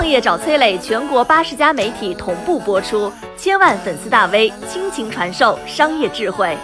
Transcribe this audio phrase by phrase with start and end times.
[0.00, 6.56] 创业找崔磊，全国八十家媒体同步播出，千万粉丝大 V 倾情传授商业智慧。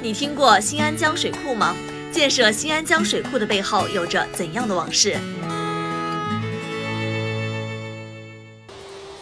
[0.00, 1.74] 你听过新安江水库吗？
[2.12, 5.16] 建设新安江水库的背后有着怎样的往事？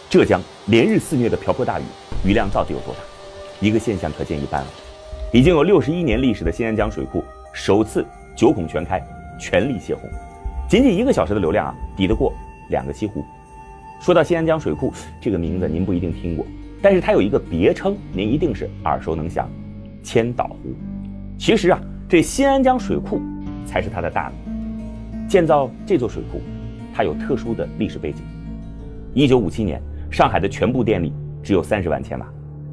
[0.07, 1.83] 浙江连日肆虐的瓢泼大雨，
[2.23, 2.99] 雨量到底有多大？
[3.59, 4.67] 一个现象可见一斑了。
[5.33, 8.05] 已经有六十一年历史的新安江水库首次
[8.35, 9.03] 九孔全开，
[9.39, 10.07] 全力泄洪，
[10.69, 12.31] 仅仅一个小时的流量啊，抵得过
[12.69, 13.25] 两个西湖。
[13.99, 16.45] 说到新安江水库这个名字，您不一定听过，
[16.79, 19.49] 但是它有一个别称，您一定是耳熟能详——
[20.03, 20.75] 千岛湖。
[21.39, 23.19] 其实啊，这新安江水库
[23.65, 25.27] 才是它的大名。
[25.27, 26.39] 建造这座水库，
[26.93, 28.21] 它有特殊的历史背景。
[29.13, 29.81] 一九五七年。
[30.11, 32.25] 上海的全部电力只有三十万千瓦，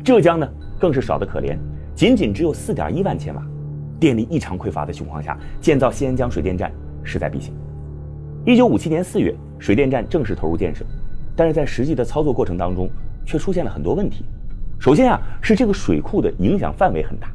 [0.02, 0.48] 浙江呢
[0.80, 1.54] 更是少得可怜，
[1.94, 3.46] 仅仅只有四点一万千瓦，
[4.00, 6.72] 电力异常匮乏的情况下，建造新安江水电站
[7.04, 7.52] 势在必行。
[8.46, 10.84] 一九五七年四月，水电站正式投入建设，
[11.34, 12.88] 但是在实际的操作过程当中，
[13.24, 14.24] 却出现了很多问题。
[14.78, 17.26] 首先啊，是这个水库的影响范围很大，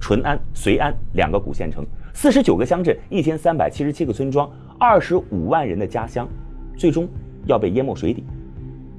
[0.00, 6.26] 淳安、绥安两个古县城，四十九个乡镇，一千三百七十七个村庄，二十五万人的家乡，
[6.74, 7.06] 最终
[7.44, 8.24] 要被淹没水底。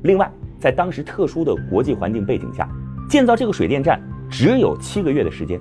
[0.04, 2.70] 另外，在当时特殊的国际环境背景下，
[3.10, 4.00] 建造这个水电站
[4.30, 5.60] 只有七个月的时间，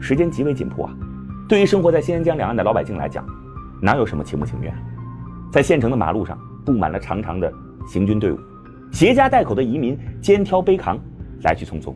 [0.00, 0.96] 时间极为紧迫啊！
[1.46, 3.22] 对于生活在新安江两岸的老百姓来讲，
[3.82, 4.74] 哪有什么情不情愿？
[5.50, 7.52] 在县城的马路上布满了长长的
[7.86, 8.38] 行军队伍，
[8.92, 10.98] 携家带口的移民肩挑背扛，
[11.42, 11.94] 来去匆匆。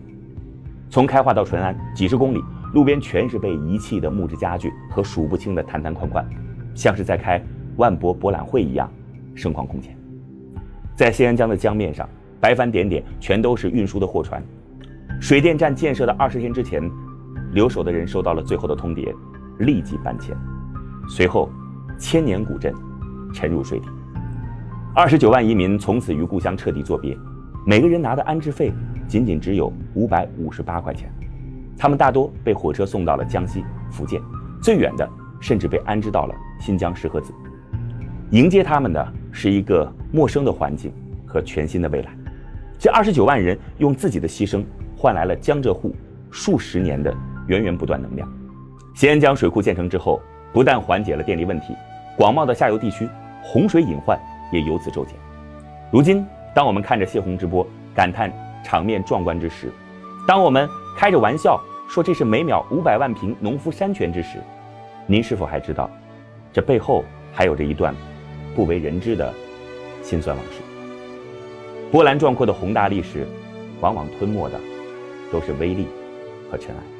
[0.88, 2.42] 从开化到淳安几十公里，
[2.74, 6.28] 路边全是被遗弃的木质家具和数不清的坛坛罐罐，
[6.74, 7.42] 像是在开
[7.76, 8.90] 万博博览会一样，
[9.34, 9.96] 盛况空前。
[10.96, 12.08] 在新安江的江面上，
[12.40, 14.42] 白帆点点，全都是运输的货船。
[15.20, 16.82] 水电站建设的二十天之前，
[17.52, 19.14] 留守的人收到了最后的通牒，
[19.58, 20.36] 立即搬迁。
[21.08, 21.50] 随后，
[21.98, 22.74] 千年古镇
[23.32, 23.86] 沉入水底，
[24.94, 27.16] 二十九万移民从此与故乡彻底作别。
[27.66, 28.72] 每个人拿的安置费
[29.06, 31.12] 仅仅只有五百五十八块钱。
[31.78, 34.20] 他们大多被火车送到了江西、福建，
[34.62, 35.08] 最远的
[35.40, 37.32] 甚至被安置到了新疆石河子。
[38.30, 39.90] 迎接他们的是一个。
[40.12, 40.92] 陌生的环境
[41.24, 42.10] 和全新的未来，
[42.76, 44.64] 这二十九万人用自己的牺牲
[44.96, 45.94] 换来了江浙沪
[46.32, 47.14] 数十年的
[47.46, 48.28] 源源不断能量。
[48.92, 50.20] 新安江水库建成之后，
[50.52, 51.76] 不但缓解了电力问题，
[52.16, 53.08] 广袤的下游地区
[53.42, 54.18] 洪水隐患
[54.52, 55.14] 也由此骤减。
[55.90, 58.32] 如今，当我们看着泄洪直播，感叹
[58.64, 59.68] 场面壮观之时；
[60.26, 64.38] 当我们开着玩笑说这是每秒五百万平农夫山泉之时，
[65.06, 65.90] 您是否还知道，
[66.52, 67.94] 这背后还有着一段
[68.54, 69.32] 不为人知的？
[70.02, 70.62] 心酸往事，
[71.92, 73.28] 波澜壮阔的宏大历史，
[73.82, 74.58] 往往吞没的
[75.30, 75.86] 都是微粒
[76.50, 76.99] 和尘埃。